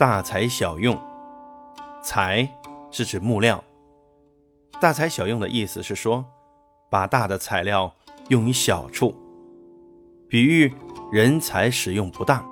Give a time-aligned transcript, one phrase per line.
[0.00, 0.98] 大材小用，
[2.02, 2.48] 材
[2.90, 3.62] 是指木料。
[4.80, 6.24] 大材小用的意思是说，
[6.88, 7.94] 把大的材料
[8.28, 9.14] 用于小处，
[10.26, 10.72] 比喻
[11.12, 12.42] 人才使用不当，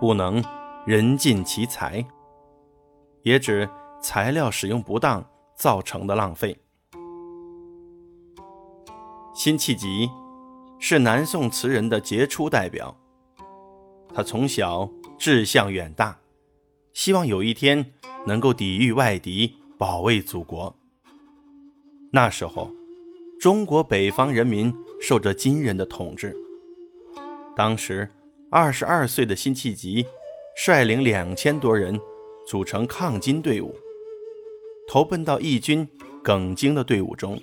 [0.00, 0.42] 不能
[0.86, 2.02] 人尽其才，
[3.20, 3.68] 也指
[4.00, 5.22] 材料使用不当
[5.54, 6.58] 造成的浪费。
[9.34, 10.10] 辛弃疾
[10.78, 12.96] 是南宋词人的杰出代表，
[14.14, 14.88] 他从小
[15.18, 16.16] 志向远大。
[16.96, 17.92] 希望有一天
[18.26, 20.74] 能够抵御外敌，保卫祖国。
[22.10, 22.70] 那时候，
[23.38, 26.34] 中国北方人民受着金人的统治。
[27.54, 28.08] 当时，
[28.50, 30.06] 二十二岁的辛弃疾
[30.56, 32.00] 率领两千多人
[32.46, 33.76] 组成抗金队伍，
[34.88, 35.86] 投奔到义军
[36.24, 37.38] 耿京的队伍中。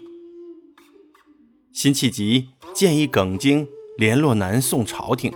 [1.71, 3.67] 辛弃疾建议耿京
[3.99, 5.31] 联络南宋朝廷，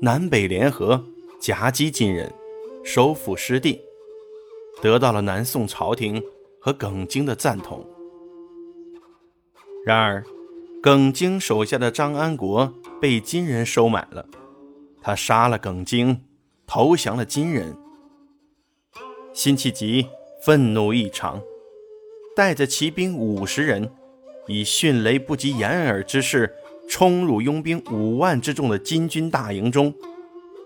[0.00, 1.04] 南北联合
[1.40, 2.32] 夹击金人。
[2.84, 3.80] 收复失地，
[4.80, 6.22] 得到了南宋朝廷
[6.60, 7.86] 和耿京的赞同。
[9.84, 10.24] 然而，
[10.82, 14.26] 耿京手下的张安国被金人收买了，
[15.00, 16.22] 他杀了耿京，
[16.66, 17.76] 投降了金人。
[19.32, 20.06] 辛弃疾
[20.44, 21.40] 愤怒异常，
[22.36, 23.90] 带着骑兵五十人，
[24.46, 26.54] 以迅雷不及掩耳之势
[26.88, 29.94] 冲入拥兵五万之众的金军大营中，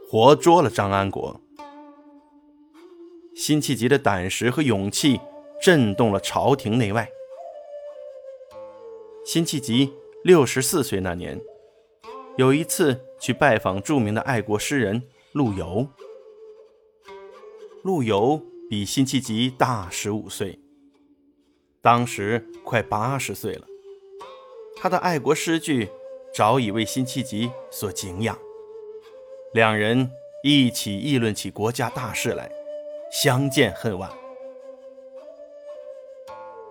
[0.09, 1.41] 活捉了张安国。
[3.37, 5.21] 辛弃疾的胆识和勇气
[5.61, 7.07] 震动了朝廷内外。
[9.27, 9.93] 辛弃疾
[10.25, 11.39] 六十四岁那年，
[12.39, 15.87] 有一次去拜访著名的爱国诗人陆游。
[17.83, 20.59] 陆游比辛弃疾大十五岁，
[21.83, 23.67] 当时快八十岁了。
[24.79, 25.91] 他的爱国诗句
[26.35, 28.39] 早已为辛弃疾所敬仰，
[29.53, 30.11] 两人
[30.43, 32.51] 一起议论起国家大事来。
[33.23, 34.11] 相见恨晚。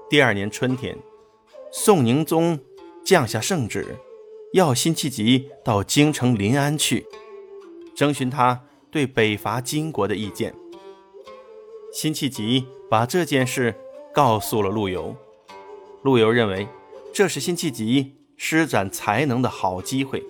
[0.07, 0.95] 第二年春天，
[1.71, 2.59] 宋宁宗
[3.03, 3.97] 降下圣旨，
[4.53, 7.03] 要辛弃疾到京城临安去，
[7.95, 10.53] 征询他对北伐金国的意见。
[11.91, 13.73] 辛弃疾把这件事
[14.13, 15.15] 告诉了陆游，
[16.03, 16.67] 陆游认为
[17.11, 20.23] 这是辛弃疾施展才能的好机会，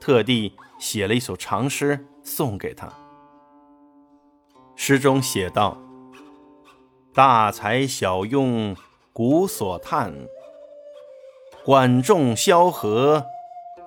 [0.00, 2.92] 特地写了一首长诗送给他。
[4.84, 5.78] 诗中写道
[7.14, 8.76] ：“大材小用
[9.12, 10.12] 古所叹，
[11.64, 13.24] 管仲萧何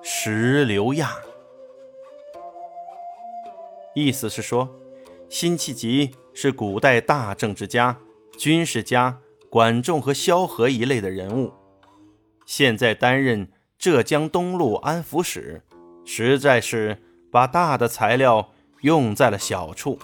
[0.02, 1.18] 石榴亚。”
[3.94, 4.74] 意思是说，
[5.28, 7.98] 辛弃疾是古代大政治家、
[8.38, 9.18] 军事家
[9.50, 11.52] 管仲和萧何一类的人物，
[12.46, 15.62] 现在担任浙江东路安抚使，
[16.06, 18.48] 实在是把大的材料
[18.80, 19.98] 用在了小处。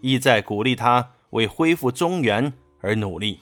[0.00, 3.40] 意在鼓励他为恢复中原而努力，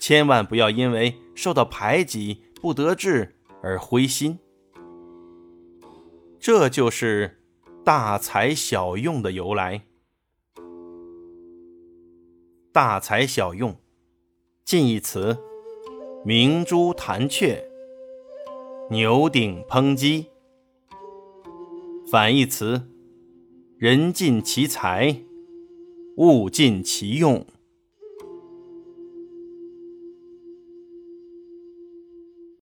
[0.00, 4.38] 千万不要因为受到排挤不得志而灰心。
[6.38, 7.42] 这就是
[7.84, 9.82] 大材小用的由来。
[12.72, 13.76] 大材小用，
[14.64, 15.36] 近义词：
[16.24, 17.64] 明珠弹雀、
[18.90, 20.26] 牛鼎烹鸡；
[22.10, 22.82] 反义词：
[23.78, 25.24] 人尽其才。
[26.16, 27.44] 物尽其用。